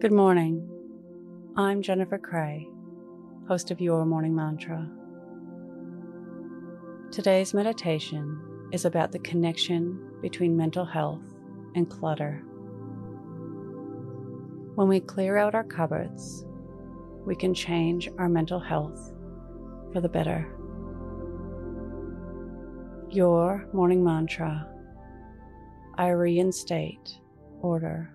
Good 0.00 0.12
morning. 0.12 0.66
I'm 1.56 1.82
Jennifer 1.82 2.16
Cray, 2.16 2.66
host 3.46 3.70
of 3.70 3.82
Your 3.82 4.06
Morning 4.06 4.34
Mantra. 4.34 4.88
Today's 7.12 7.52
meditation 7.52 8.40
is 8.72 8.86
about 8.86 9.12
the 9.12 9.18
connection 9.18 10.00
between 10.22 10.56
mental 10.56 10.86
health 10.86 11.20
and 11.74 11.90
clutter. 11.90 12.42
When 14.74 14.88
we 14.88 15.00
clear 15.00 15.36
out 15.36 15.54
our 15.54 15.64
cupboards, 15.64 16.46
we 17.26 17.36
can 17.36 17.52
change 17.52 18.08
our 18.16 18.30
mental 18.30 18.58
health 18.58 19.12
for 19.92 20.00
the 20.00 20.08
better. 20.08 20.50
Your 23.10 23.68
morning 23.74 24.02
mantra 24.02 24.66
I 25.98 26.08
reinstate 26.08 27.18
order. 27.60 28.14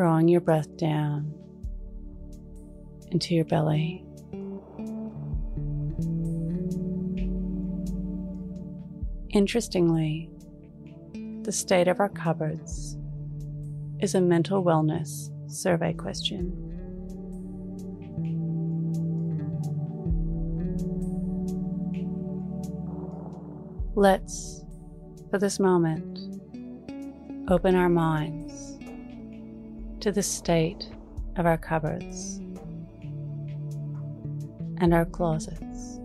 Drawing 0.00 0.28
your 0.28 0.40
breath 0.40 0.78
down 0.78 1.30
into 3.10 3.34
your 3.34 3.44
belly. 3.44 4.02
Interestingly, 9.28 10.30
the 11.42 11.52
state 11.52 11.86
of 11.86 12.00
our 12.00 12.08
cupboards 12.08 12.96
is 14.00 14.14
a 14.14 14.22
mental 14.22 14.64
wellness 14.64 15.28
survey 15.52 15.92
question. 15.92 16.50
Let's, 23.94 24.64
for 25.30 25.36
this 25.36 25.60
moment, 25.60 26.40
open 27.50 27.74
our 27.74 27.90
minds 27.90 28.69
to 30.00 30.10
the 30.10 30.22
state 30.22 30.88
of 31.36 31.44
our 31.44 31.58
cupboards 31.58 32.38
and 34.78 34.94
our 34.94 35.04
closets, 35.04 35.98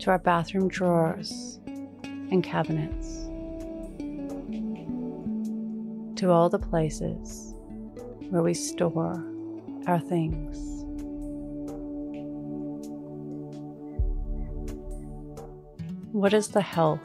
to 0.00 0.10
our 0.10 0.18
bathroom 0.18 0.68
drawers 0.68 1.60
and 2.02 2.42
cabinets, 2.42 3.26
to 6.18 6.30
all 6.30 6.48
the 6.48 6.58
places 6.58 7.54
where 8.30 8.42
we 8.42 8.52
store 8.52 9.24
our 9.86 10.00
things. 10.00 10.58
What 16.10 16.34
is 16.34 16.48
the 16.48 16.60
health 16.60 16.98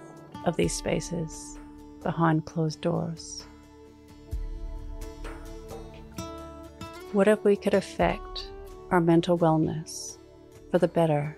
of 0.46 0.56
these 0.58 0.74
spaces 0.74 1.60
behind 2.02 2.46
closed 2.46 2.82
doors? 2.82 3.46
What 7.14 7.28
if 7.28 7.44
we 7.44 7.58
could 7.58 7.74
affect 7.74 8.48
our 8.90 9.02
mental 9.02 9.38
wellness 9.38 10.18
for 10.72 10.78
the 10.78 10.88
better 10.88 11.36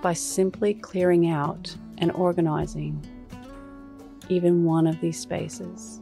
by 0.00 0.14
simply 0.14 0.72
clearing 0.72 1.28
out 1.28 1.76
and 1.98 2.10
organizing 2.12 3.06
even 4.30 4.64
one 4.64 4.86
of 4.86 4.98
these 5.02 5.20
spaces? 5.20 6.00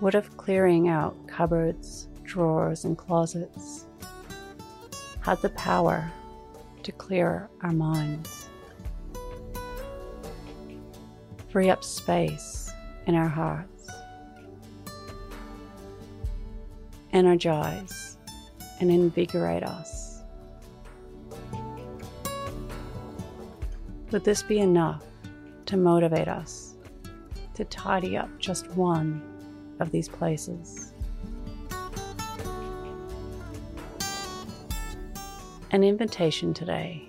What 0.00 0.16
if 0.16 0.36
clearing 0.36 0.88
out 0.88 1.14
cupboards, 1.28 2.08
drawers, 2.24 2.84
and 2.84 2.98
closets 2.98 3.86
had 5.20 5.40
the 5.42 5.50
power 5.50 6.10
to 6.82 6.90
clear 6.90 7.48
our 7.62 7.70
minds, 7.70 8.39
free 11.50 11.68
up 11.68 11.82
space 11.82 12.72
in 13.06 13.14
our 13.14 13.28
hearts, 13.28 13.88
energize 17.12 18.16
and 18.80 18.90
invigorate 18.90 19.62
us. 19.62 20.22
Would 24.10 24.24
this 24.24 24.42
be 24.42 24.58
enough 24.58 25.04
to 25.66 25.76
motivate 25.76 26.28
us 26.28 26.76
to 27.54 27.64
tidy 27.64 28.16
up 28.16 28.28
just 28.38 28.70
one 28.72 29.22
of 29.80 29.90
these 29.90 30.08
places? 30.08 30.92
an 35.72 35.84
invitation 35.84 36.52
today 36.52 37.08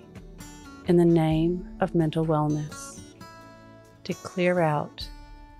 in 0.86 0.96
the 0.96 1.04
name 1.04 1.68
of 1.80 1.96
mental 1.96 2.24
wellness 2.24 2.81
to 4.04 4.14
clear 4.14 4.60
out 4.60 5.08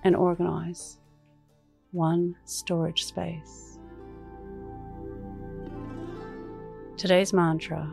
and 0.03 0.15
organize 0.15 0.99
one 1.91 2.35
storage 2.45 3.05
space. 3.05 3.77
Today's 6.97 7.33
mantra 7.33 7.89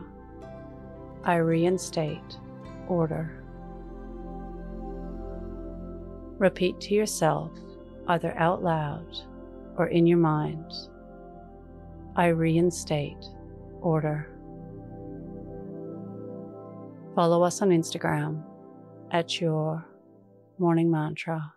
I 1.23 1.35
reinstate 1.35 2.39
order. 2.87 3.43
Repeat 6.37 6.81
to 6.81 6.95
yourself, 6.95 7.51
either 8.07 8.35
out 8.37 8.63
loud 8.63 9.17
or 9.77 9.87
in 9.87 10.07
your 10.07 10.17
mind 10.17 10.71
I 12.15 12.27
reinstate 12.27 13.25
order. 13.81 14.27
Follow 17.15 17.43
us 17.43 17.61
on 17.61 17.69
Instagram 17.69 18.43
at 19.11 19.39
Your 19.39 19.85
Morning 20.61 20.91
Mantra. 20.91 21.53